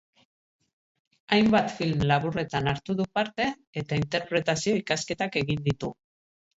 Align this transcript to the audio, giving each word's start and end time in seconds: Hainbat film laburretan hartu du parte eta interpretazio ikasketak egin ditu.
Hainbat 1.37 1.75
film 1.81 2.07
laburretan 2.13 2.71
hartu 2.73 2.97
du 3.03 3.07
parte 3.21 3.49
eta 3.85 4.03
interpretazio 4.05 4.79
ikasketak 4.85 5.43
egin 5.47 5.67
ditu. 5.73 5.97